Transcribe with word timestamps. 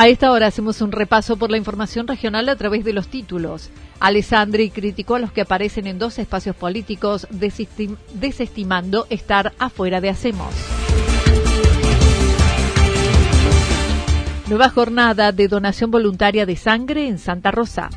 A 0.00 0.08
esta 0.08 0.32
hora 0.32 0.46
hacemos 0.46 0.80
un 0.80 0.92
repaso 0.92 1.36
por 1.36 1.50
la 1.50 1.58
información 1.58 2.06
regional 2.06 2.48
a 2.48 2.56
través 2.56 2.86
de 2.86 2.94
los 2.94 3.08
títulos. 3.08 3.68
Alessandri 3.98 4.70
criticó 4.70 5.16
a 5.16 5.18
los 5.18 5.30
que 5.30 5.42
aparecen 5.42 5.86
en 5.86 5.98
dos 5.98 6.18
espacios 6.18 6.56
políticos 6.56 7.26
desestimando 8.14 9.06
estar 9.10 9.52
afuera 9.58 10.00
de 10.00 10.08
Hacemos. 10.08 10.54
Nueva 14.48 14.70
jornada 14.70 15.32
de 15.32 15.48
donación 15.48 15.90
voluntaria 15.90 16.46
de 16.46 16.56
sangre 16.56 17.06
en 17.06 17.18
Santa 17.18 17.50
Rosa. 17.50 17.90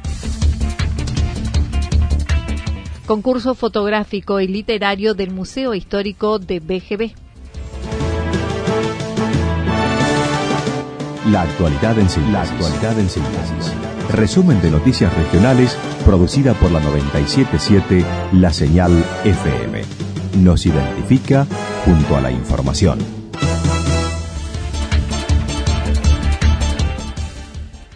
Concurso 3.05 3.55
fotográfico 3.55 4.41
y 4.41 4.49
literario 4.49 5.13
del 5.13 5.31
Museo 5.31 5.73
Histórico 5.73 6.37
de 6.37 6.59
BGB. 6.59 7.22
La 11.27 11.43
actualidad 11.43 11.97
en 11.97 12.09
síntesis. 12.09 13.73
Resumen 14.11 14.61
de 14.61 14.69
noticias 14.69 15.15
regionales 15.15 15.77
producida 16.03 16.53
por 16.53 16.69
la 16.69 16.81
977 16.81 18.05
La 18.33 18.51
Señal 18.51 18.91
FM. 19.23 19.83
Nos 20.39 20.65
identifica 20.65 21.47
junto 21.85 22.17
a 22.17 22.21
la 22.21 22.29
información. 22.29 22.99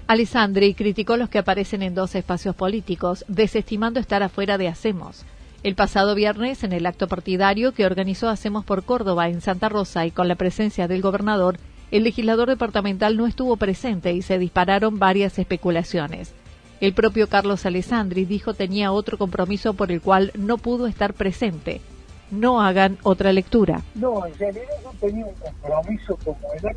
Alessandri 0.07 0.73
criticó 0.73 1.17
los 1.17 1.27
que 1.27 1.39
aparecen 1.39 1.81
en 1.81 1.95
dos 1.95 2.15
espacios 2.15 2.55
políticos, 2.55 3.25
desestimando 3.27 3.99
estar 3.99 4.23
afuera 4.23 4.57
de 4.57 4.69
Hacemos. 4.69 5.25
El 5.63 5.75
pasado 5.75 6.15
viernes, 6.15 6.63
en 6.63 6.71
el 6.71 6.85
acto 6.85 7.09
partidario 7.09 7.73
que 7.73 7.85
organizó 7.85 8.29
Hacemos 8.29 8.63
por 8.63 8.83
Córdoba 8.83 9.27
en 9.27 9.41
Santa 9.41 9.67
Rosa 9.67 10.05
y 10.05 10.11
con 10.11 10.29
la 10.29 10.35
presencia 10.35 10.87
del 10.87 11.01
gobernador, 11.01 11.57
el 11.91 12.03
legislador 12.03 12.49
departamental 12.49 13.15
no 13.15 13.27
estuvo 13.27 13.55
presente 13.57 14.13
y 14.13 14.21
se 14.21 14.37
dispararon 14.37 14.99
varias 14.99 15.39
especulaciones. 15.39 16.33
El 16.81 16.93
propio 16.93 17.27
Carlos 17.27 17.65
Alessandri 17.65 18.25
dijo 18.25 18.53
tenía 18.53 18.91
otro 18.91 19.17
compromiso 19.17 19.73
por 19.73 19.91
el 19.91 20.01
cual 20.01 20.31
no 20.35 20.57
pudo 20.57 20.87
estar 20.87 21.13
presente. 21.13 21.81
No 22.29 22.61
hagan 22.61 22.97
otra 23.03 23.31
lectura. 23.31 23.81
No, 23.95 24.25
en 24.25 24.37
realidad 24.37 24.65
yo 24.83 24.91
tenía 24.99 25.25
un 25.25 25.33
compromiso 25.33 26.17
como 26.23 26.37
el 26.53 26.75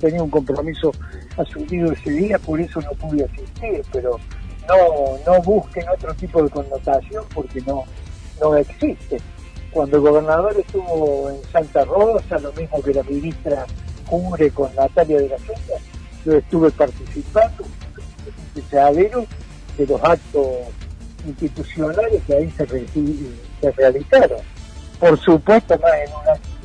tenía 0.00 0.22
un 0.22 0.30
compromiso 0.30 0.92
asumido 1.36 1.92
ese 1.92 2.10
día, 2.10 2.38
por 2.40 2.60
eso 2.60 2.80
no 2.80 2.90
pude 2.90 3.24
asistir, 3.24 3.82
pero 3.92 4.18
no, 4.68 5.18
no 5.24 5.42
busquen 5.42 5.88
otro 5.88 6.12
tipo 6.14 6.42
de 6.42 6.50
connotación 6.50 7.24
porque 7.32 7.60
no, 7.60 7.84
no 8.40 8.56
existe 8.56 9.18
cuando 9.72 9.96
el 9.96 10.02
gobernador 10.02 10.54
estuvo 10.58 11.30
en 11.30 11.42
Santa 11.50 11.84
Rosa, 11.84 12.38
lo 12.38 12.52
mismo 12.52 12.82
que 12.82 12.94
la 12.94 13.02
ministra 13.02 13.66
Cubre 14.06 14.50
con 14.50 14.74
Natalia 14.74 15.18
de 15.18 15.28
la 15.28 15.38
Sota, 15.38 15.78
yo 16.24 16.34
estuve 16.34 16.70
participando 16.70 17.64
de 19.78 19.86
los 19.86 20.02
actos 20.04 20.46
institucionales 21.26 22.22
que 22.26 22.34
ahí 22.34 22.50
se, 22.50 22.66
se 22.66 23.70
realizaron. 23.72 24.38
Por 25.00 25.18
supuesto, 25.18 25.78
más 25.78 25.92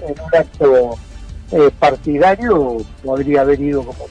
en, 0.01 0.11
un 0.11 0.35
acto 0.35 0.97
eh, 1.51 1.71
partidario 1.79 2.77
podría 3.03 3.41
haber 3.41 3.59
ido 3.59 3.83
como 3.83 4.05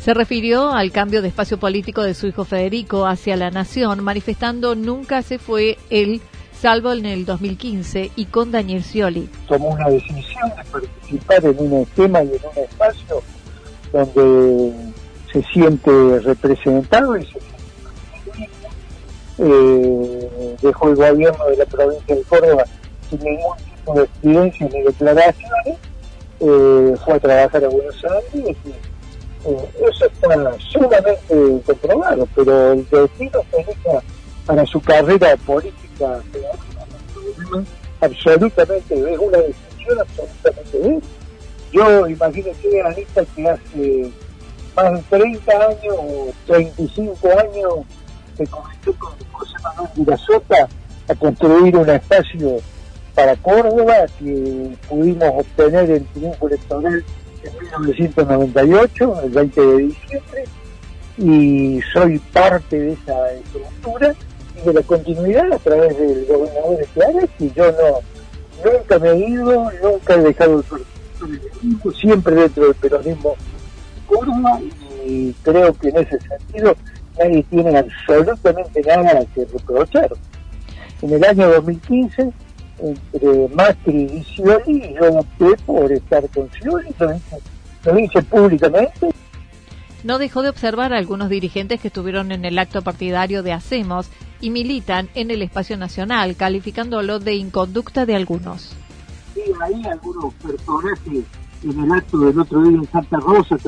se 0.00 0.12
refirió 0.12 0.70
al 0.70 0.92
cambio 0.92 1.22
de 1.22 1.28
espacio 1.28 1.58
político 1.58 2.02
de 2.02 2.12
su 2.12 2.26
hijo 2.26 2.44
Federico 2.44 3.06
hacia 3.06 3.38
la 3.38 3.50
nación, 3.50 4.04
manifestando 4.04 4.74
nunca 4.74 5.22
se 5.22 5.38
fue 5.38 5.78
él 5.88 6.20
salvo 6.64 6.94
en 6.94 7.04
el 7.04 7.26
2015 7.26 8.12
y 8.16 8.24
con 8.24 8.50
Daniel 8.50 8.82
Scioli. 8.82 9.28
Tomó 9.48 9.68
una 9.68 9.86
decisión 9.90 10.48
de 10.56 10.64
participar 10.64 11.44
en 11.44 11.56
un 11.58 11.82
esquema 11.82 12.22
y 12.22 12.28
en 12.28 12.40
un 12.42 12.64
espacio 12.64 13.22
donde 13.92 14.72
se 15.30 15.42
siente 15.52 16.20
representado 16.20 17.18
y 17.18 17.26
se 17.26 17.32
siente 17.32 18.58
eh, 19.40 20.56
dejó 20.62 20.88
el 20.88 20.96
gobierno 20.96 21.44
de 21.50 21.56
la 21.58 21.66
provincia 21.66 22.16
de 22.16 22.22
Córdoba 22.22 22.64
sin 23.10 23.18
ningún 23.18 23.56
tipo 23.58 23.94
de 23.96 24.04
experiencia 24.04 24.68
ni 24.72 24.82
declaraciones, 24.84 25.78
eh, 26.40 26.94
fue 27.04 27.14
a 27.14 27.20
trabajar 27.20 27.62
a 27.62 27.68
Buenos 27.68 28.04
Aires 28.34 28.56
eh, 28.64 29.68
eso 29.86 30.06
está 30.06 30.58
sumamente 30.72 31.62
comprobado, 31.66 32.26
pero 32.34 32.72
el 32.72 32.88
destino 32.88 33.40
se 33.50 33.56
deja 33.58 34.02
para 34.46 34.64
su 34.64 34.80
carrera 34.80 35.36
política 35.44 35.83
absolutamente 38.00 38.94
es 38.94 39.18
una 39.18 39.38
decisión 39.38 39.98
absolutamente 40.00 40.78
de 40.78 41.00
Yo 41.72 42.06
imagínate 42.08 42.82
a 42.82 42.86
Anita 42.86 43.24
que 43.34 43.48
hace 43.48 44.10
más 44.76 44.92
de 44.92 45.02
30 45.18 45.52
años 45.52 45.94
o 45.98 46.32
35 46.46 47.28
años 47.38 47.74
se 48.36 48.46
comenzó 48.46 48.92
con 48.98 49.12
José 49.32 49.54
Manuel 49.62 49.90
Girasota 49.94 50.68
a 51.08 51.14
construir 51.14 51.76
un 51.76 51.88
espacio 51.88 52.56
para 53.14 53.36
Córdoba 53.36 54.06
que 54.18 54.76
pudimos 54.88 55.28
obtener 55.36 55.90
el 55.90 56.04
triunfo 56.06 56.48
electoral 56.48 57.04
en 57.44 57.80
1998, 57.82 59.20
el 59.22 59.30
20 59.30 59.60
de 59.60 59.76
diciembre, 59.76 60.44
y 61.18 61.80
soy 61.92 62.18
parte 62.18 62.78
de 62.78 62.92
esa 62.92 63.32
estructura 63.32 64.14
de 64.64 64.72
la 64.72 64.82
continuidad 64.82 65.52
a 65.52 65.58
través 65.58 65.98
del 65.98 66.26
gobernador 66.26 66.78
de 66.78 66.84
Clares 66.86 67.30
y 67.38 67.52
yo 67.52 67.72
no 67.72 68.00
nunca 68.64 68.98
me 68.98 69.10
he 69.10 69.28
ido, 69.30 69.70
nunca 69.82 70.14
he 70.14 70.20
dejado 70.20 70.64
el 70.70 71.94
siempre 71.94 72.34
dentro 72.34 72.64
del 72.64 72.74
peronismo 72.74 73.36
curva 74.06 74.60
y 75.06 75.32
creo 75.42 75.72
que 75.74 75.88
en 75.88 75.98
ese 75.98 76.18
sentido 76.20 76.74
nadie 77.18 77.42
tiene 77.44 77.78
absolutamente 77.78 78.82
nada 78.82 79.24
que 79.34 79.44
reprochar. 79.44 80.10
En 81.02 81.12
el 81.12 81.24
año 81.24 81.48
2015, 81.50 82.32
entre 82.78 83.48
Macri 83.54 84.04
y 84.04 84.24
Scioli, 84.24 84.94
yo 84.94 85.18
opté 85.18 85.62
por 85.66 85.92
estar 85.92 86.28
con 86.30 86.48
Scioli, 86.52 86.94
lo 86.98 87.92
lo 87.92 87.98
hice 87.98 88.22
públicamente 88.22 89.10
no 90.04 90.18
dejó 90.18 90.42
de 90.42 90.50
observar 90.50 90.92
a 90.92 90.98
algunos 90.98 91.30
dirigentes 91.30 91.80
que 91.80 91.88
estuvieron 91.88 92.30
en 92.30 92.44
el 92.44 92.58
acto 92.58 92.82
partidario 92.82 93.42
de 93.42 93.52
Hacemos 93.52 94.10
y 94.44 94.50
militan 94.50 95.08
en 95.14 95.30
el 95.30 95.40
espacio 95.40 95.78
nacional, 95.78 96.36
calificándolo 96.36 97.18
de 97.18 97.32
inconducta 97.32 98.04
de 98.04 98.14
algunos. 98.14 98.76
Sí, 99.32 99.40
hay 99.62 99.82
algunos 99.86 100.34
personajes 100.34 101.24
en 101.62 101.80
el 101.82 101.90
acto 101.90 102.18
del 102.18 102.38
otro 102.38 102.62
día 102.62 102.76
en 102.76 102.90
Santa 102.90 103.20
Rosa 103.20 103.54
a 103.54 103.58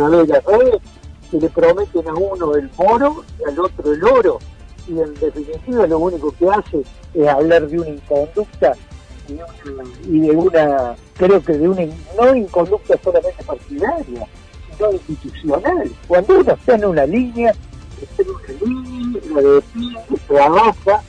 que 1.30 1.40
le 1.40 1.48
prometen 1.48 2.06
a 2.06 2.12
uno 2.12 2.54
el 2.56 2.70
moro 2.76 3.24
y 3.40 3.50
al 3.50 3.58
otro 3.58 3.90
el 3.90 4.04
oro. 4.04 4.38
Y 4.86 5.00
en 5.00 5.14
definitiva 5.14 5.86
lo 5.86 5.98
único 5.98 6.30
que 6.32 6.46
hace 6.46 6.82
es 7.14 7.26
hablar 7.26 7.66
de 7.68 7.80
una 7.80 7.88
inconducta 7.88 8.72
y, 10.08 10.20
de 10.20 10.30
una, 10.30 10.94
creo 11.16 11.42
que 11.42 11.54
de 11.54 11.68
una 11.70 11.82
no 12.20 12.36
inconducta 12.36 12.98
solamente 13.02 13.42
partidaria, 13.44 14.28
institucional. 14.92 15.90
Cuando 16.06 16.38
uno 16.38 16.52
está 16.52 16.74
en 16.74 16.84
una 16.84 17.06
línea, 17.06 17.54
la 19.32 19.40
defiende, 19.40 20.00
trabaja, 20.26 21.02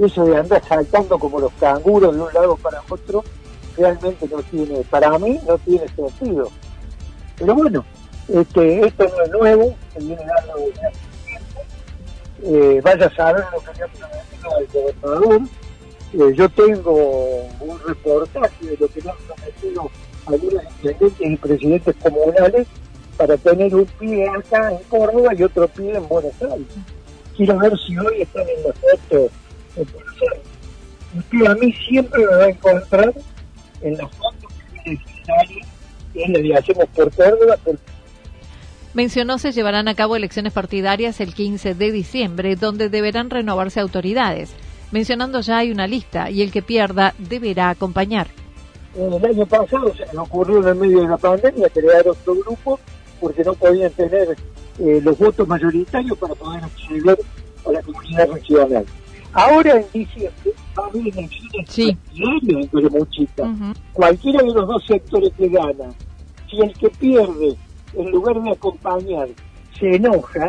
eso 0.00 0.24
de 0.24 0.36
andar 0.36 0.62
saltando 0.66 1.18
como 1.18 1.40
los 1.40 1.52
canguros 1.54 2.14
de 2.14 2.22
un 2.22 2.32
lado 2.32 2.56
para 2.56 2.82
otro, 2.88 3.24
realmente 3.76 4.28
no 4.28 4.42
tiene, 4.42 4.82
para 4.90 5.18
mí 5.18 5.38
no 5.46 5.58
tiene 5.58 5.86
sentido. 5.88 6.50
Pero 7.38 7.54
bueno, 7.54 7.84
este, 8.28 8.86
esto 8.86 9.04
no 9.08 9.24
es 9.24 9.30
nuevo, 9.30 9.76
se 9.92 10.00
viene 10.00 10.22
dando 10.24 10.66
desde 10.66 10.86
hace 10.86 10.98
tiempo. 11.24 11.60
Eh, 12.42 12.80
vaya 12.82 13.06
a 13.06 13.14
saber 13.14 13.44
lo 13.52 13.60
que 13.60 13.82
ha 13.82 13.86
prometido 13.86 14.58
el 14.58 14.66
gobernador. 14.66 15.40
Eh, 16.14 16.34
yo 16.34 16.48
tengo 16.48 17.46
un 17.60 17.78
reportaje 17.86 18.66
de 18.66 18.76
lo 18.78 18.88
que 18.88 19.02
me 19.02 19.10
han 19.10 19.16
prometido 19.18 19.90
algunos 20.26 20.64
intendentes 20.64 21.20
y 21.20 21.36
presidentes 21.36 21.96
comunales 21.96 22.66
para 23.16 23.36
tener 23.36 23.74
un 23.74 23.84
pie 23.84 24.28
acá 24.28 24.72
en 24.72 24.78
Córdoba 24.84 25.34
y 25.34 25.42
otro 25.42 25.68
pie 25.68 25.96
en 25.96 26.08
Buenos 26.08 26.32
Aires. 26.40 26.66
Quiero 27.38 27.56
ver 27.56 27.72
si 27.86 27.96
hoy 27.96 28.22
están 28.22 28.42
en 28.48 28.64
la 28.64 28.72
foto 28.72 29.30
en 29.76 29.86
Buenos 29.92 30.14
Aires. 30.22 30.46
Usted 31.16 31.46
a 31.46 31.54
mí 31.54 31.72
siempre 31.88 32.26
me 32.26 32.34
va 32.34 32.44
a 32.44 32.48
encontrar 32.48 33.14
en 33.80 33.96
las 33.96 34.10
fotos 34.16 34.52
que 34.84 34.98
que 36.12 36.22
es 36.24 36.28
la 36.30 36.40
de 36.40 36.54
Hacemos 36.56 36.86
por 36.96 37.14
Córdoba. 37.14 37.56
Mencionó 38.92 39.38
se 39.38 39.52
llevarán 39.52 39.86
a 39.86 39.94
cabo 39.94 40.16
elecciones 40.16 40.52
partidarias 40.52 41.20
el 41.20 41.32
15 41.32 41.74
de 41.74 41.92
diciembre, 41.92 42.56
donde 42.56 42.88
deberán 42.88 43.30
renovarse 43.30 43.78
autoridades. 43.78 44.50
Mencionando 44.90 45.40
ya 45.40 45.58
hay 45.58 45.70
una 45.70 45.86
lista 45.86 46.30
y 46.30 46.42
el 46.42 46.50
que 46.50 46.62
pierda 46.62 47.14
deberá 47.18 47.70
acompañar. 47.70 48.26
El 48.96 49.24
año 49.24 49.46
pasado 49.46 49.94
se 49.94 50.18
ocurrió 50.18 50.58
en 50.58 50.68
el 50.70 50.74
medio 50.74 51.02
de 51.02 51.08
la 51.08 51.16
pandemia 51.16 51.68
crear 51.68 52.08
otro 52.08 52.34
grupo 52.34 52.80
porque 53.20 53.44
no 53.44 53.54
podían 53.54 53.92
tener 53.92 54.36
eh, 54.78 55.00
los 55.02 55.18
votos 55.18 55.46
mayoritarios 55.48 56.16
para 56.18 56.34
poder 56.34 56.64
acceder 56.64 57.18
a 57.66 57.72
la 57.72 57.82
comunidad 57.82 58.30
regional. 58.30 58.84
Ahora 59.32 59.76
en 59.76 59.86
diciembre 59.92 60.52
va 60.78 60.84
a 60.84 60.86
haber 60.86 61.08
elecciones 61.08 61.68
sí. 61.68 61.96
en 62.14 62.66
Colomuchita. 62.68 63.54
Cualquiera 63.92 64.42
de 64.42 64.52
los 64.52 64.66
dos 64.66 64.84
sectores 64.86 65.32
que 65.36 65.48
gana, 65.48 65.92
si 66.50 66.60
el 66.60 66.72
que 66.74 66.88
pierde, 66.90 67.56
en 67.94 68.10
lugar 68.10 68.40
de 68.42 68.50
acompañar, 68.50 69.28
se 69.78 69.96
enoja, 69.96 70.48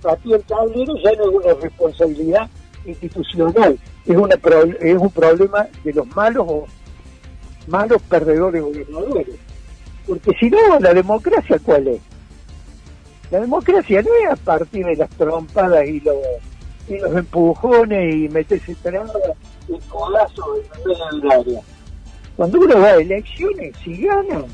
patea 0.00 0.36
el 0.36 0.42
tablero 0.42 0.94
ya 1.02 1.12
no 1.12 1.30
es 1.30 1.44
una 1.44 1.54
responsabilidad 1.60 2.50
institucional, 2.84 3.78
es, 4.04 4.16
una 4.16 4.36
es 4.80 4.98
un 4.98 5.10
problema 5.10 5.66
de 5.82 5.92
los 5.92 6.06
malos 6.14 6.46
o 6.48 6.66
malos 7.66 8.02
perdedores 8.02 8.62
gobernadores. 8.62 9.36
Porque 10.06 10.32
si 10.38 10.50
no, 10.50 10.78
la 10.80 10.92
democracia, 10.92 11.58
¿cuál 11.64 11.88
es? 11.88 12.00
La 13.34 13.40
democracia 13.40 14.00
no 14.00 14.10
es 14.14 14.30
a 14.30 14.36
partir 14.36 14.86
de 14.86 14.94
las 14.94 15.10
trompadas 15.10 15.84
y 15.88 15.98
los, 15.98 16.14
y 16.88 16.98
los 16.98 17.16
empujones 17.16 18.14
y 18.14 18.28
meterse 18.28 18.76
trabas 18.76 19.10
y 19.66 19.76
colazo 19.88 20.44
en 20.54 21.20
del 21.20 21.32
área. 21.32 21.60
Cuando 22.36 22.60
uno 22.60 22.78
va 22.78 22.90
a 22.90 22.94
elecciones, 22.94 23.74
si 23.82 24.02
gana, 24.02 24.44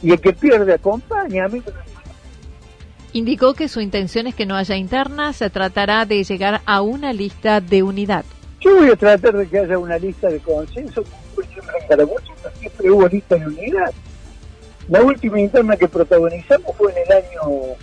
y 0.00 0.12
el 0.12 0.20
que 0.20 0.32
pierde 0.32 0.72
acompaña. 0.72 1.46
A 1.46 1.48
mí 1.48 1.60
Indicó 3.12 3.54
que 3.54 3.66
su 3.66 3.80
intención 3.80 4.28
es 4.28 4.36
que 4.36 4.46
no 4.46 4.54
haya 4.54 4.76
internas, 4.76 5.34
se 5.34 5.50
tratará 5.50 6.04
de 6.04 6.22
llegar 6.22 6.60
a 6.66 6.82
una 6.82 7.12
lista 7.12 7.60
de 7.60 7.82
unidad. 7.82 8.24
Yo 8.60 8.76
voy 8.76 8.90
a 8.90 8.94
tratar 8.94 9.36
de 9.36 9.48
que 9.48 9.58
haya 9.58 9.76
una 9.76 9.98
lista 9.98 10.28
de 10.28 10.38
consenso, 10.38 11.02
para 11.88 12.06
muchos 12.06 12.36
siempre 12.60 12.88
hubo 12.88 13.08
lista 13.08 13.34
de 13.34 13.48
unidad. 13.48 13.92
La 14.90 15.02
última 15.02 15.40
interna 15.40 15.76
que 15.76 15.86
protagonizamos 15.86 16.74
fue 16.76 16.90
en 16.90 16.98
el 16.98 17.12
año 17.12 17.76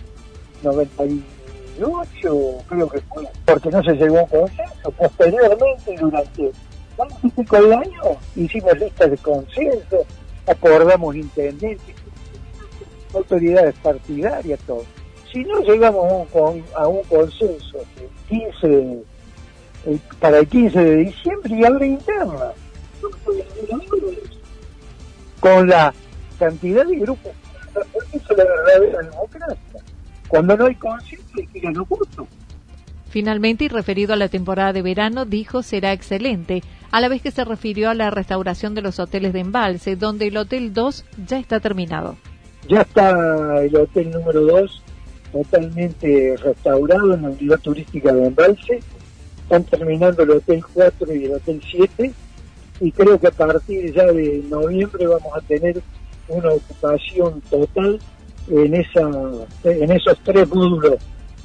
98, 0.62 2.58
creo 2.68 2.90
que 2.90 3.00
fue, 3.00 3.24
porque 3.46 3.70
no 3.70 3.82
se 3.82 3.94
llegó 3.94 4.20
a 4.20 4.24
un 4.24 4.28
consenso. 4.28 4.92
Posteriormente, 4.92 5.96
durante 6.02 6.52
y 7.24 7.30
pico 7.30 7.62
de 7.62 7.76
años, 7.76 8.18
hicimos 8.36 8.78
listas 8.78 9.10
de 9.10 9.18
consenso, 9.20 10.06
acordamos 10.48 11.16
intendentes, 11.16 11.96
autoridades 13.14 13.76
partidarias, 13.82 14.60
todo. 14.68 14.84
Si 15.32 15.46
no 15.46 15.62
llegamos 15.62 16.28
a 16.36 16.42
un, 16.42 16.66
a 16.76 16.90
un 16.90 17.04
consenso 17.04 17.86
15, 18.28 18.98
para 20.20 20.40
el 20.40 20.48
15 20.50 20.78
de 20.78 20.96
diciembre 20.98 21.56
y 21.56 21.64
abre 21.64 21.88
interna, 21.88 22.52
con 25.40 25.70
la 25.70 25.94
cantidad 26.38 26.86
de 26.86 26.96
grupos. 26.98 27.32
Eso 28.14 28.32
es 28.32 28.38
la 28.38 28.44
verdadera 28.44 29.00
democracia. 29.04 29.58
Cuando 30.28 30.58
no 30.58 30.66
hay 30.66 30.76
conciencia, 30.76 31.36
hay 31.38 31.48
que 31.48 31.68
ir 31.68 31.80
votos. 31.80 32.28
Finalmente, 33.10 33.66
y 33.66 33.68
referido 33.70 34.14
a 34.14 34.18
la 34.18 34.28
temporada 34.28 34.74
de 34.74 34.82
verano, 34.82 35.26
dijo 35.26 35.64
será 35.64 35.94
excelente, 35.94 36.62
a 36.92 37.02
la 37.02 37.08
vez 37.08 37.22
que 37.22 37.32
se 37.32 37.46
refirió 37.46 37.90
a 37.90 37.94
la 37.94 38.10
restauración 38.10 38.76
de 38.76 38.82
los 38.82 39.00
hoteles 39.00 39.34
de 39.34 39.40
embalse, 39.40 39.96
donde 39.96 40.28
el 40.28 40.38
Hotel 40.38 40.74
2 40.74 41.06
ya 41.28 41.40
está 41.40 41.60
terminado. 41.60 42.18
Ya 42.68 42.82
está 42.82 43.64
el 43.64 43.76
Hotel 43.76 44.12
número 44.12 44.42
2 44.42 44.84
totalmente 45.32 46.36
restaurado 46.38 47.14
en 47.14 47.22
la 47.22 47.30
unidad 47.30 47.60
turística 47.60 48.14
de 48.14 48.28
embalse. 48.28 48.80
Están 49.44 49.64
terminando 49.64 50.24
el 50.24 50.32
Hotel 50.32 50.64
4 50.74 51.14
y 51.14 51.26
el 51.26 51.34
Hotel 51.34 51.62
7 51.70 52.14
y 52.80 52.92
creo 52.92 53.20
que 53.20 53.28
a 53.28 53.32
partir 53.32 53.94
ya 53.94 54.06
de 54.06 54.44
noviembre 54.50 55.08
vamos 55.08 55.34
a 55.36 55.42
tener 55.42 55.82
una 56.30 56.52
ocupación 56.52 57.42
total 57.50 58.00
en, 58.50 58.74
esa, 58.76 59.10
en 59.64 59.92
esos 59.92 60.18
tres 60.24 60.48
módulos 60.50 60.96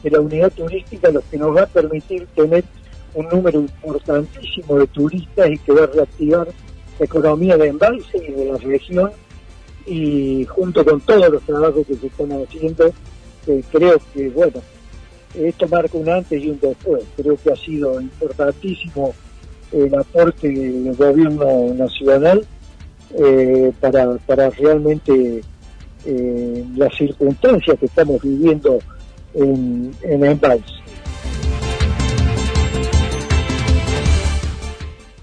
de 0.02 0.11
la 0.11 0.20
unidad 0.20 0.52
turística, 0.52 1.11
lo 1.11 1.23
que 1.31 1.38
nos 1.38 1.56
va 1.56 1.62
a 1.62 1.67
permitir 1.67 2.26
tener 2.34 2.64
un 3.14 3.29
número 3.29 3.61
importantísimo 3.61 4.79
de 4.79 4.87
turistas 4.88 5.50
y 5.50 5.58
que 5.58 5.73
va 5.73 5.84
a 5.84 5.87
reactivar 5.87 6.49
la 6.99 7.05
economía 7.05 7.56
de 7.56 7.69
embalse 7.69 8.19
y 8.19 8.32
de 8.32 8.44
la 8.46 8.58
región 8.58 9.11
y 9.87 10.44
junto 10.44 10.85
con 10.85 11.00
todos 11.00 11.28
los 11.28 11.43
trabajos 11.43 11.87
que 11.87 11.96
se 11.96 12.06
están 12.06 12.32
haciendo, 12.32 12.93
creo 13.70 14.00
que, 14.14 14.28
bueno, 14.31 14.61
esto 15.35 15.67
marca 15.69 15.99
un 15.99 16.08
antes 16.08 16.43
y 16.43 16.50
un 16.50 16.61
después. 16.61 17.02
Creo 17.17 17.37
que 17.37 17.50
ha 17.50 17.56
sido 17.56 18.00
importantísimo 18.00 19.14
el 19.73 19.94
aporte 19.94 20.49
del 20.49 20.94
gobierno 20.94 21.75
nacional 21.75 22.46
eh, 23.19 23.73
para, 23.81 24.17
para 24.19 24.50
realmente 24.50 25.43
eh, 26.05 26.64
las 26.76 26.95
circunstancias 26.97 27.78
que 27.78 27.87
estamos 27.87 28.21
viviendo 28.23 28.78
en, 29.35 29.92
en 30.02 30.25
Embalse. 30.25 30.83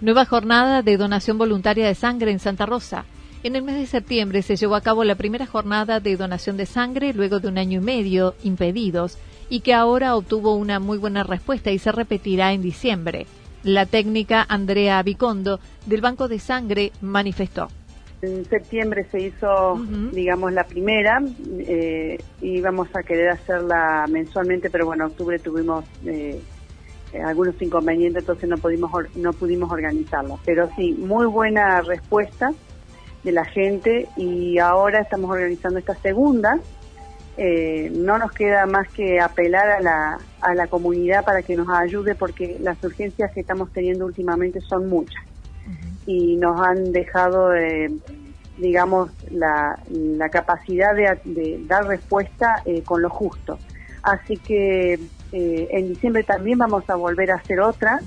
Nueva 0.01 0.25
jornada 0.25 0.81
de 0.81 0.95
donación 0.95 1.37
voluntaria 1.37 1.85
de 1.85 1.95
sangre 1.95 2.31
en 2.31 2.39
Santa 2.39 2.65
Rosa. 2.65 3.03
En 3.43 3.55
el 3.55 3.63
mes 3.63 3.75
de 3.75 3.85
septiembre 3.85 4.41
se 4.41 4.55
llevó 4.55 4.75
a 4.75 4.81
cabo 4.81 5.03
la 5.03 5.15
primera 5.15 5.45
jornada 5.45 5.99
de 5.99 6.15
donación 6.15 6.55
de 6.55 6.65
sangre 6.65 7.13
luego 7.13 7.39
de 7.39 7.49
un 7.49 7.57
año 7.57 7.81
y 7.81 7.83
medio 7.83 8.35
impedidos 8.43 9.17
y 9.49 9.61
que 9.61 9.73
ahora 9.73 10.15
obtuvo 10.15 10.55
una 10.55 10.79
muy 10.79 10.97
buena 10.97 11.23
respuesta 11.23 11.71
y 11.71 11.79
se 11.79 11.91
repetirá 11.91 12.53
en 12.53 12.61
diciembre. 12.61 13.27
La 13.63 13.85
técnica 13.85 14.45
Andrea 14.47 15.03
Vicondo 15.03 15.59
del 15.85 15.99
Banco 16.01 16.29
de 16.29 16.39
Sangre 16.39 16.91
manifestó. 17.01 17.67
En 18.21 18.43
septiembre 18.45 19.05
se 19.09 19.21
hizo, 19.21 19.79
digamos, 20.11 20.51
la 20.51 20.65
primera 20.65 21.21
eh, 21.59 22.17
y 22.41 22.59
vamos 22.59 22.89
a 22.93 23.01
querer 23.01 23.29
hacerla 23.29 24.05
mensualmente, 24.09 24.69
pero 24.69 24.85
bueno, 24.85 25.05
en 25.05 25.11
octubre 25.11 25.39
tuvimos 25.39 25.85
eh, 26.05 26.41
eh, 27.13 27.21
algunos 27.21 27.61
inconvenientes, 27.61 28.23
entonces 28.23 28.49
no 28.49 28.57
pudimos, 28.57 28.91
no 29.15 29.31
pudimos 29.31 29.71
organizarla. 29.71 30.35
Pero 30.43 30.69
sí, 30.75 30.93
muy 30.99 31.27
buena 31.27 31.79
respuesta 31.79 32.51
de 33.23 33.31
la 33.31 33.45
gente 33.45 34.09
y 34.17 34.59
ahora 34.59 34.99
estamos 34.99 35.31
organizando 35.31 35.79
esta 35.79 35.95
segunda. 35.95 36.59
no 37.37 38.17
nos 38.17 38.33
queda 38.33 38.65
más 38.65 38.89
que 38.89 39.21
apelar 39.21 39.69
a 39.69 39.79
la, 39.79 40.19
a 40.41 40.55
la 40.55 40.67
comunidad 40.67 41.23
para 41.23 41.41
que 41.41 41.55
nos 41.55 41.69
ayude 41.69 42.15
porque 42.15 42.57
las 42.59 42.83
urgencias 42.83 43.31
que 43.31 43.39
estamos 43.39 43.71
teniendo 43.71 44.05
últimamente 44.05 44.59
son 44.59 44.89
muchas 44.89 45.28
y 46.09 46.37
nos 46.37 46.59
han 46.59 46.91
dejado, 46.91 47.53
eh, 47.53 47.87
digamos, 48.57 49.11
la, 49.29 49.77
la 49.91 50.29
capacidad 50.29 50.95
de, 50.95 51.63
dar 51.67 51.85
respuesta 51.85 52.63
eh, 52.65 52.81
con 52.81 53.03
lo 53.03 53.11
justo. 53.11 53.59
Así 54.01 54.37
que 54.37 54.93
eh, 54.93 55.67
en 55.69 55.89
diciembre 55.89 56.23
también 56.23 56.57
vamos 56.57 56.89
a 56.89 56.95
volver 56.95 57.29
a 57.29 57.35
hacer 57.35 57.59
otra, 57.59 57.99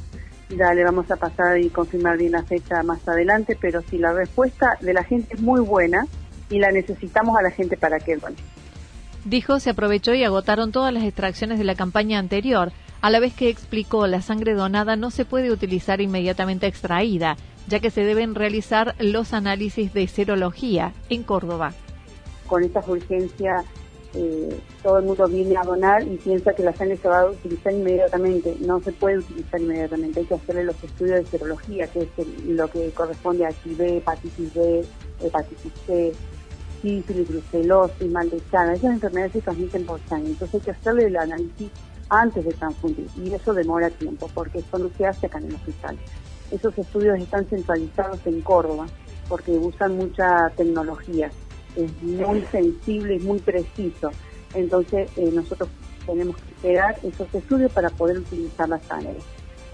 ya 0.48 0.74
le 0.74 0.82
vamos 0.82 1.12
a 1.12 1.16
pasar 1.16 1.60
y 1.60 1.70
confirmar 1.70 2.18
bien 2.18 2.32
la 2.32 2.42
fecha 2.42 2.82
más 2.82 3.06
adelante, 3.06 3.56
pero 3.60 3.82
si 3.82 3.98
la 3.98 4.12
respuesta 4.12 4.76
de 4.80 4.94
la 4.94 5.04
gente 5.04 5.34
es 5.34 5.40
muy 5.40 5.60
buena 5.60 6.08
y 6.50 6.58
la 6.58 6.72
necesitamos 6.72 7.38
a 7.38 7.42
la 7.42 7.52
gente 7.52 7.76
para 7.76 8.00
que. 8.00 8.18
Dijo 9.24 9.60
se 9.60 9.70
aprovechó 9.70 10.12
y 10.12 10.24
agotaron 10.24 10.72
todas 10.72 10.92
las 10.92 11.04
extracciones 11.04 11.56
de 11.56 11.64
la 11.64 11.76
campaña 11.76 12.18
anterior, 12.18 12.72
a 13.00 13.10
la 13.10 13.20
vez 13.20 13.32
que 13.32 13.48
explicó 13.48 14.08
la 14.08 14.22
sangre 14.22 14.54
donada 14.54 14.96
no 14.96 15.12
se 15.12 15.24
puede 15.24 15.52
utilizar 15.52 16.00
inmediatamente 16.00 16.66
extraída, 16.66 17.36
ya 17.68 17.80
que 17.80 17.90
se 17.90 18.04
deben 18.04 18.34
realizar 18.34 18.94
los 18.98 19.32
análisis 19.32 19.92
de 19.92 20.06
serología 20.08 20.92
en 21.08 21.22
Córdoba. 21.22 21.72
Con 22.46 22.64
estas 22.64 22.86
urgencias 22.88 23.64
eh, 24.14 24.60
todo 24.82 24.98
el 24.98 25.06
mundo 25.06 25.26
viene 25.26 25.56
a 25.56 25.62
donar 25.62 26.02
y 26.02 26.16
piensa 26.16 26.52
que 26.52 26.62
la 26.62 26.74
sangre 26.74 26.98
se 26.98 27.08
va 27.08 27.20
a 27.20 27.30
utilizar 27.30 27.72
inmediatamente. 27.72 28.56
No 28.60 28.80
se 28.80 28.92
puede 28.92 29.18
utilizar 29.18 29.60
inmediatamente, 29.60 30.20
hay 30.20 30.26
que 30.26 30.34
hacerle 30.34 30.64
los 30.64 30.82
estudios 30.84 31.16
de 31.20 31.26
serología, 31.26 31.86
que 31.86 32.00
es 32.00 32.08
lo 32.46 32.68
que 32.68 32.90
corresponde 32.90 33.46
a 33.46 33.50
HIV, 33.50 33.98
hepatitis 33.98 34.54
B, 34.54 34.84
hepatitis 35.22 35.72
C, 35.86 36.12
sífilis, 36.82 37.28
brucelosis, 37.28 38.10
mal 38.10 38.28
de 38.28 38.36
Esas 38.36 38.84
enfermedades 38.84 39.32
se 39.32 39.40
transmiten 39.40 39.86
por 39.86 40.00
sangre, 40.08 40.32
entonces 40.32 40.54
hay 40.56 40.60
que 40.60 40.70
hacerle 40.72 41.06
el 41.06 41.16
análisis 41.16 41.70
antes 42.10 42.44
de 42.44 42.52
transfundir 42.52 43.06
y 43.16 43.32
eso 43.32 43.54
demora 43.54 43.88
tiempo 43.88 44.28
porque 44.34 44.58
eso 44.58 44.78
no 44.78 44.90
se 44.98 45.06
hace 45.06 45.26
acá 45.26 45.38
en 45.38 45.46
el 45.46 45.54
hospital. 45.54 45.96
Esos 46.52 46.76
estudios 46.78 47.18
están 47.18 47.46
centralizados 47.46 48.20
en 48.26 48.40
Córdoba 48.42 48.86
porque 49.28 49.52
usan 49.52 49.96
mucha 49.96 50.50
tecnología 50.56 51.30
es 51.76 52.02
muy 52.02 52.42
sensible 52.50 53.16
y 53.16 53.18
muy 53.20 53.38
preciso. 53.38 54.10
Entonces 54.54 55.10
eh, 55.16 55.30
nosotros 55.32 55.68
tenemos 56.06 56.36
que 56.36 56.50
esperar 56.50 56.96
esos 57.02 57.32
estudios 57.34 57.72
para 57.72 57.90
poder 57.90 58.18
utilizar 58.18 58.68
la 58.68 58.80
sangre. 58.80 59.16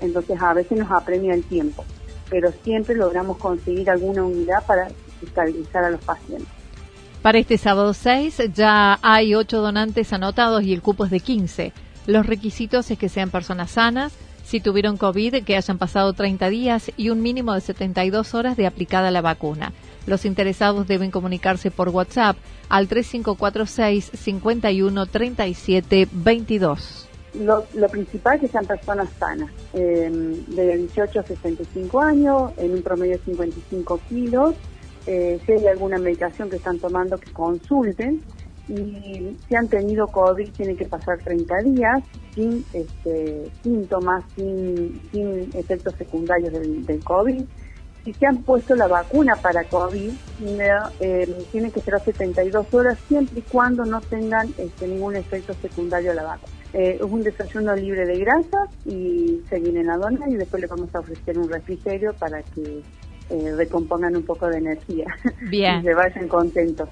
Entonces 0.01 0.41
a 0.41 0.55
veces 0.55 0.79
nos 0.79 0.91
apremia 0.91 1.35
el 1.35 1.45
tiempo, 1.45 1.85
pero 2.31 2.53
siempre 2.63 2.95
logramos 2.95 3.39
conseguir 3.39 3.91
alguna 3.91 4.23
unidad 4.23 4.65
para 4.67 4.89
estabilizar 5.23 5.85
a 5.85 5.91
los 5.91 6.01
pacientes. 6.03 6.49
Para 7.23 7.39
este 7.39 7.59
sábado 7.59 7.95
6 7.95 8.53
ya 8.55 8.99
hay 9.03 9.35
8 9.35 9.61
donantes 9.61 10.13
anotados 10.13 10.63
y 10.63 10.73
el 10.73 10.83
cupo 10.83 11.05
es 11.05 11.11
de 11.11 11.19
15. 11.19 11.73
Los 12.07 12.27
requisitos 12.27 12.91
es 12.91 12.99
que 12.99 13.09
sean 13.09 13.31
personas 13.31 13.73
sanas, 13.73 14.13
si 14.49 14.61
tuvieron 14.61 14.97
COVID, 14.97 15.45
que 15.45 15.57
hayan 15.57 15.77
pasado 15.77 16.15
30 16.15 16.49
días 16.49 16.91
y 16.97 17.11
un 17.11 17.21
mínimo 17.21 17.53
de 17.53 17.61
72 17.61 18.33
horas 18.35 18.57
de 18.57 18.67
aplicada 18.67 19.11
la 19.11 19.21
vacuna. 19.21 19.75
Los 20.07 20.25
interesados 20.25 20.89
deben 20.89 21.11
comunicarse 21.11 21.71
por 21.71 21.91
WhatsApp 21.91 22.39
al 22.71 22.89
3546 22.89 24.11
51 24.15 25.05
37 25.05 26.09
22. 26.11 27.09
Lo, 27.35 27.89
principal 27.91 28.37
es 28.37 28.41
que 28.41 28.49
sean 28.49 28.65
personas 28.65 29.11
sanas, 29.19 29.51
eh, 29.75 30.11
de 30.47 30.77
18 30.79 31.21
a 31.21 31.23
65 31.25 32.01
años, 32.01 32.53
en 32.57 32.73
un 32.73 32.83
promedio 32.83 33.19
de 33.19 33.25
55 33.25 34.01
kilos. 34.09 34.55
Eh, 35.07 35.39
si 35.45 35.53
hay 35.53 35.67
alguna 35.67 35.99
medicación 35.99 36.49
que 36.49 36.57
están 36.57 36.79
tomando, 36.79 37.19
que 37.19 37.31
consulten. 37.33 38.23
Y 38.69 39.37
si 39.49 39.55
han 39.55 39.69
tenido 39.69 40.07
COVID, 40.09 40.51
tienen 40.51 40.77
que 40.77 40.85
pasar 40.85 41.19
30 41.19 41.63
días 41.63 42.03
sin 42.35 42.65
este, 42.73 43.51
síntomas, 43.63 44.25
sin, 44.37 45.01
sin 45.11 45.51
efectos 45.55 45.95
secundarios 45.95 46.53
del, 46.53 46.85
del 46.85 47.03
COVID 47.03 47.45
si 48.09 48.15
se 48.15 48.27
han 48.27 48.39
puesto 48.39 48.75
la 48.75 48.87
vacuna 48.87 49.37
para 49.37 49.65
COVID, 49.65 50.11
eh, 51.01 51.47
tienen 51.53 51.71
que 51.71 51.81
esperar 51.81 52.03
72 52.03 52.73
horas 52.73 52.99
siempre 53.07 53.41
y 53.41 53.43
cuando 53.43 53.85
no 53.85 54.01
tengan 54.01 54.49
este, 54.57 54.89
ningún 54.89 55.17
efecto 55.17 55.53
secundario 55.61 56.13
a 56.13 56.15
la 56.15 56.23
vacuna. 56.23 56.53
Eh, 56.73 56.97
es 56.97 57.03
un 57.03 57.23
desayuno 57.23 57.75
libre 57.77 58.07
de 58.07 58.19
grasas 58.19 58.71
y 58.87 59.43
se 59.49 59.61
viene 59.61 59.85
la 59.85 59.99
dona 59.99 60.29
y 60.29 60.35
después 60.37 60.63
le 60.63 60.69
vamos 60.69 60.95
a 60.95 61.01
ofrecer 61.01 61.39
un 61.39 61.51
refrigerio 61.51 62.15
para 62.15 62.43
que 62.43 62.83
eh, 63.31 63.55
recompongan 63.57 64.17
un 64.17 64.23
poco 64.23 64.49
de 64.49 64.57
energía 64.57 65.07
y 65.51 65.61
se 65.61 65.95
vayan 65.95 66.29
contentos. 66.29 66.89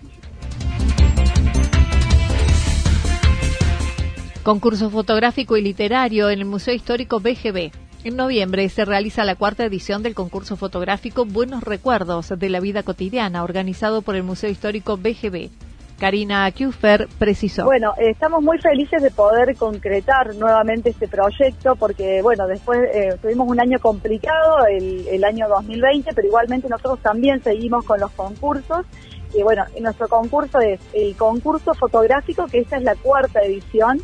Concurso 4.47 4.91
fotográfico 4.91 5.57
y 5.57 5.61
literario 5.61 6.31
en 6.31 6.39
el 6.39 6.45
Museo 6.45 6.73
Histórico 6.73 7.19
BGB. 7.19 7.73
En 8.05 8.15
noviembre 8.15 8.69
se 8.69 8.85
realiza 8.85 9.25
la 9.25 9.35
cuarta 9.35 9.65
edición 9.65 10.05
del 10.05 10.15
concurso 10.15 10.57
fotográfico 10.57 11.25
Buenos 11.25 11.65
Recuerdos 11.65 12.29
de 12.29 12.49
la 12.49 12.61
Vida 12.61 12.85
Cotidiana, 12.85 13.43
organizado 13.43 14.03
por 14.03 14.15
el 14.15 14.23
Museo 14.23 14.49
Histórico 14.49 14.99
BGB. 14.99 15.51
Karina 15.99 16.49
Kufer 16.53 17.09
precisó. 17.19 17.65
Bueno, 17.65 17.95
estamos 17.99 18.41
muy 18.41 18.59
felices 18.59 19.03
de 19.03 19.11
poder 19.11 19.57
concretar 19.57 20.37
nuevamente 20.37 20.91
este 20.91 21.09
proyecto 21.09 21.75
porque, 21.75 22.23
bueno, 22.23 22.47
después 22.47 22.79
eh, 22.95 23.17
tuvimos 23.21 23.49
un 23.49 23.61
año 23.61 23.81
complicado, 23.81 24.65
el, 24.71 25.09
el, 25.09 25.25
año 25.25 25.49
2020, 25.49 26.13
pero 26.15 26.29
igualmente 26.29 26.69
nosotros 26.69 27.01
también 27.01 27.43
seguimos 27.43 27.85
con 27.85 27.99
los 27.99 28.13
concursos. 28.13 28.87
Y 29.35 29.43
bueno, 29.43 29.65
nuestro 29.81 30.07
concurso 30.07 30.61
es 30.61 30.79
el 30.93 31.17
concurso 31.17 31.75
fotográfico, 31.75 32.47
que 32.47 32.61
esta 32.61 32.77
es 32.77 32.85
la 32.85 32.95
cuarta 32.95 33.41
edición 33.41 34.01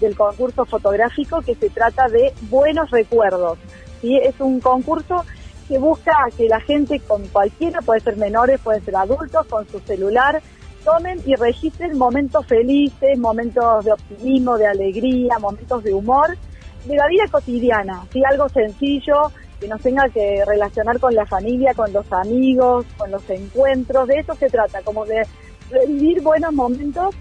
del 0.00 0.16
concurso 0.16 0.64
fotográfico 0.64 1.40
que 1.40 1.54
se 1.54 1.70
trata 1.70 2.08
de 2.08 2.32
buenos 2.42 2.90
recuerdos. 2.90 3.58
¿sí? 4.00 4.16
Es 4.16 4.38
un 4.40 4.60
concurso 4.60 5.24
que 5.68 5.78
busca 5.78 6.12
que 6.36 6.48
la 6.48 6.60
gente 6.60 7.00
con 7.00 7.26
cualquiera, 7.28 7.80
puede 7.80 8.00
ser 8.00 8.16
menores, 8.16 8.60
puede 8.60 8.80
ser 8.80 8.96
adultos, 8.96 9.46
con 9.46 9.66
su 9.68 9.80
celular, 9.80 10.42
tomen 10.84 11.20
y 11.24 11.34
registren 11.34 11.96
momentos 11.96 12.46
felices, 12.46 13.18
momentos 13.18 13.84
de 13.84 13.92
optimismo, 13.92 14.58
de 14.58 14.66
alegría, 14.66 15.38
momentos 15.40 15.82
de 15.82 15.94
humor, 15.94 16.36
de 16.84 16.96
la 16.96 17.06
vida 17.08 17.24
cotidiana, 17.30 18.06
¿sí? 18.12 18.22
algo 18.30 18.48
sencillo 18.50 19.32
que 19.58 19.68
nos 19.68 19.80
tenga 19.80 20.08
que 20.10 20.44
relacionar 20.46 21.00
con 21.00 21.14
la 21.14 21.24
familia, 21.24 21.72
con 21.74 21.90
los 21.92 22.12
amigos, 22.12 22.84
con 22.98 23.10
los 23.10 23.28
encuentros, 23.30 24.08
de 24.08 24.16
eso 24.16 24.34
se 24.34 24.50
trata, 24.50 24.82
como 24.82 25.06
de 25.06 25.22
revivir 25.70 26.20
buenos 26.20 26.52
momentos 26.52 27.14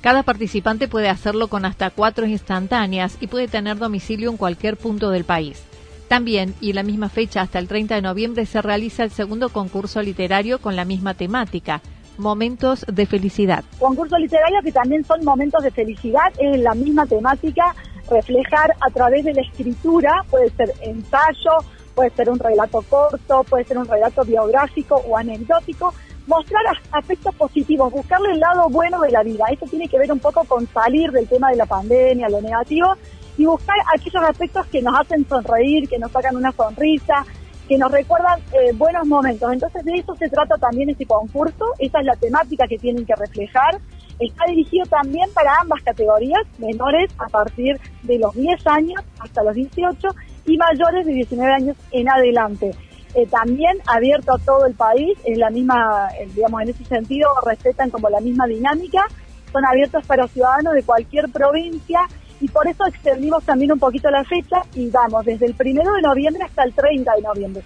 cada 0.00 0.22
participante 0.22 0.88
puede 0.88 1.08
hacerlo 1.08 1.48
con 1.48 1.64
hasta 1.64 1.90
cuatro 1.90 2.26
instantáneas 2.26 3.16
y 3.20 3.26
puede 3.26 3.48
tener 3.48 3.76
domicilio 3.76 4.30
en 4.30 4.36
cualquier 4.36 4.76
punto 4.76 5.10
del 5.10 5.24
país. 5.24 5.62
También, 6.08 6.54
y 6.60 6.72
la 6.72 6.82
misma 6.82 7.08
fecha 7.08 7.42
hasta 7.42 7.58
el 7.58 7.68
30 7.68 7.94
de 7.94 8.02
noviembre, 8.02 8.46
se 8.46 8.62
realiza 8.62 9.04
el 9.04 9.10
segundo 9.10 9.50
concurso 9.50 10.02
literario 10.02 10.58
con 10.58 10.74
la 10.74 10.84
misma 10.84 11.14
temática, 11.14 11.82
Momentos 12.18 12.84
de 12.88 13.06
Felicidad. 13.06 13.64
Concurso 13.78 14.18
literario 14.18 14.58
que 14.62 14.72
también 14.72 15.04
son 15.04 15.24
momentos 15.24 15.62
de 15.62 15.70
felicidad, 15.70 16.32
es 16.38 16.60
la 16.60 16.74
misma 16.74 17.06
temática, 17.06 17.74
reflejar 18.10 18.74
a 18.80 18.90
través 18.92 19.24
de 19.24 19.34
la 19.34 19.42
escritura, 19.42 20.24
puede 20.28 20.50
ser 20.50 20.72
ensayo, 20.82 21.52
puede 21.94 22.10
ser 22.10 22.28
un 22.28 22.38
relato 22.38 22.82
corto, 22.88 23.44
puede 23.44 23.64
ser 23.64 23.78
un 23.78 23.86
relato 23.86 24.24
biográfico 24.24 24.96
o 24.96 25.16
anecdótico, 25.16 25.94
mostrar 26.30 26.62
aspectos 26.92 27.34
positivos, 27.34 27.92
buscarle 27.92 28.30
el 28.30 28.38
lado 28.38 28.68
bueno 28.70 29.00
de 29.00 29.10
la 29.10 29.24
vida. 29.24 29.44
Esto 29.50 29.66
tiene 29.66 29.88
que 29.88 29.98
ver 29.98 30.12
un 30.12 30.20
poco 30.20 30.44
con 30.44 30.64
salir 30.68 31.10
del 31.10 31.28
tema 31.28 31.50
de 31.50 31.56
la 31.56 31.66
pandemia, 31.66 32.28
lo 32.28 32.40
negativo, 32.40 32.94
y 33.36 33.44
buscar 33.46 33.76
aquellos 33.92 34.22
aspectos 34.22 34.64
que 34.68 34.80
nos 34.80 34.98
hacen 34.98 35.26
sonreír, 35.28 35.88
que 35.88 35.98
nos 35.98 36.12
sacan 36.12 36.36
una 36.36 36.52
sonrisa, 36.52 37.26
que 37.68 37.76
nos 37.78 37.90
recuerdan 37.90 38.38
eh, 38.52 38.72
buenos 38.74 39.06
momentos. 39.08 39.52
Entonces 39.52 39.84
de 39.84 39.94
eso 39.94 40.14
se 40.14 40.28
trata 40.28 40.56
también 40.56 40.90
este 40.90 41.04
concurso, 41.04 41.64
esa 41.78 41.98
es 41.98 42.06
la 42.06 42.14
temática 42.14 42.68
que 42.68 42.78
tienen 42.78 43.04
que 43.04 43.14
reflejar. 43.16 43.80
Está 44.20 44.44
dirigido 44.46 44.86
también 44.86 45.28
para 45.32 45.52
ambas 45.60 45.82
categorías, 45.82 46.42
menores 46.58 47.10
a 47.18 47.28
partir 47.28 47.76
de 48.04 48.18
los 48.18 48.34
10 48.34 48.66
años 48.68 49.02
hasta 49.18 49.42
los 49.42 49.54
18 49.54 50.08
y 50.46 50.56
mayores 50.56 51.06
de 51.06 51.12
19 51.12 51.52
años 51.52 51.76
en 51.90 52.08
adelante. 52.08 52.70
Eh, 53.14 53.26
también 53.26 53.78
abierto 53.86 54.34
a 54.34 54.38
todo 54.38 54.66
el 54.66 54.74
país, 54.74 55.18
es 55.24 55.36
la 55.36 55.50
misma, 55.50 56.08
digamos, 56.34 56.62
en 56.62 56.68
ese 56.68 56.84
sentido 56.84 57.28
respetan 57.44 57.90
como 57.90 58.08
la 58.08 58.20
misma 58.20 58.46
dinámica, 58.46 59.04
son 59.52 59.64
abiertos 59.64 60.06
para 60.06 60.28
ciudadanos 60.28 60.74
de 60.74 60.82
cualquier 60.84 61.28
provincia 61.28 62.02
y 62.40 62.48
por 62.48 62.66
eso 62.68 62.86
extendimos 62.86 63.44
también 63.44 63.72
un 63.72 63.78
poquito 63.78 64.10
la 64.10 64.24
fecha 64.24 64.62
y 64.74 64.88
vamos 64.90 65.24
desde 65.24 65.46
el 65.46 65.54
primero 65.54 65.92
de 65.92 66.02
noviembre 66.02 66.44
hasta 66.44 66.62
el 66.62 66.72
30 66.72 67.12
de 67.16 67.22
noviembre. 67.22 67.64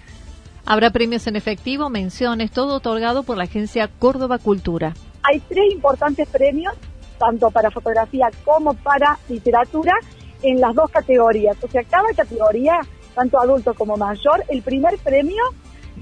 Habrá 0.65 0.89
premios 0.89 1.27
en 1.27 1.35
efectivo, 1.35 1.89
menciones, 1.89 2.49
todo 2.49 2.77
otorgado 2.77 3.21
por 3.21 3.37
la 3.37 3.43
agencia 3.43 3.87
Córdoba 3.99 4.39
Cultura. 4.39 4.95
Hay 5.21 5.39
tres 5.41 5.71
importantes 5.71 6.27
premios, 6.27 6.73
tanto 7.19 7.51
para 7.51 7.69
fotografía 7.69 8.29
como 8.43 8.73
para 8.73 9.19
literatura, 9.29 9.93
en 10.41 10.59
las 10.59 10.73
dos 10.73 10.89
categorías. 10.89 11.55
O 11.63 11.67
sea, 11.67 11.83
cada 11.83 12.11
categoría 12.15 12.79
tanto 13.15 13.39
adulto 13.39 13.73
como 13.73 13.97
mayor. 13.97 14.43
El 14.49 14.61
primer 14.61 14.97
premio, 14.99 15.41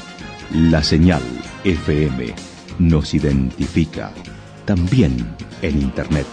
La 0.53 0.83
señal 0.83 1.21
FM 1.63 2.35
nos 2.79 3.13
identifica 3.13 4.11
también 4.67 5.25
en 5.61 5.81
Internet. 5.81 6.27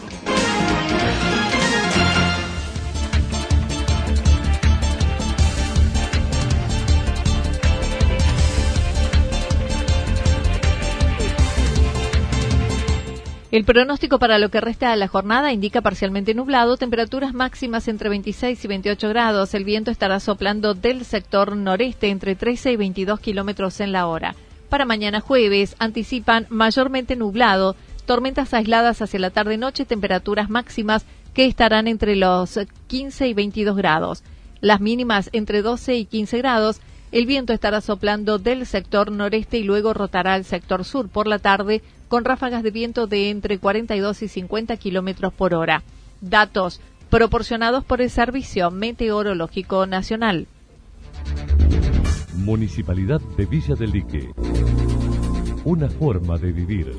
El 13.52 13.64
pronóstico 13.64 14.18
para 14.18 14.40
lo 14.40 14.48
que 14.48 14.60
resta 14.60 14.90
de 14.90 14.96
la 14.96 15.06
jornada 15.06 15.52
indica 15.52 15.80
parcialmente 15.80 16.34
nublado, 16.34 16.76
temperaturas 16.76 17.34
máximas 17.34 17.86
entre 17.86 18.08
26 18.08 18.64
y 18.64 18.66
28 18.66 19.08
grados. 19.10 19.54
El 19.54 19.62
viento 19.62 19.92
estará 19.92 20.18
soplando 20.18 20.74
del 20.74 21.04
sector 21.04 21.56
noreste 21.56 22.08
entre 22.08 22.34
13 22.34 22.72
y 22.72 22.76
22 22.76 23.20
kilómetros 23.20 23.78
en 23.78 23.92
la 23.92 24.08
hora. 24.08 24.34
Para 24.68 24.86
mañana 24.86 25.20
jueves 25.20 25.76
anticipan 25.78 26.48
mayormente 26.48 27.14
nublado, 27.14 27.76
tormentas 28.04 28.54
aisladas 28.54 29.02
hacia 29.02 29.20
la 29.20 29.30
tarde-noche, 29.30 29.84
temperaturas 29.84 30.50
máximas 30.50 31.04
que 31.34 31.46
estarán 31.46 31.88
entre 31.88 32.16
los 32.16 32.58
15 32.86 33.28
y 33.28 33.34
22 33.34 33.76
grados. 33.76 34.22
Las 34.60 34.80
mínimas 34.80 35.28
entre 35.32 35.62
12 35.62 35.96
y 35.96 36.04
15 36.06 36.38
grados. 36.38 36.80
El 37.12 37.26
viento 37.26 37.52
estará 37.52 37.80
soplando 37.80 38.38
del 38.38 38.66
sector 38.66 39.12
noreste 39.12 39.58
y 39.58 39.62
luego 39.62 39.94
rotará 39.94 40.34
al 40.34 40.44
sector 40.44 40.84
sur 40.84 41.08
por 41.08 41.26
la 41.26 41.38
tarde 41.38 41.82
con 42.08 42.24
ráfagas 42.24 42.62
de 42.62 42.70
viento 42.70 43.06
de 43.06 43.30
entre 43.30 43.58
42 43.58 44.22
y 44.22 44.28
50 44.28 44.76
kilómetros 44.76 45.32
por 45.32 45.54
hora. 45.54 45.82
Datos 46.20 46.80
proporcionados 47.10 47.84
por 47.84 48.00
el 48.00 48.10
Servicio 48.10 48.70
Meteorológico 48.70 49.86
Nacional. 49.86 50.48
Municipalidad 52.36 53.20
de 53.36 53.46
Villa 53.46 53.74
del 53.74 53.92
Lique. 53.92 54.30
Una 55.64 55.88
forma 55.88 56.36
de 56.36 56.52
vivir. 56.52 56.98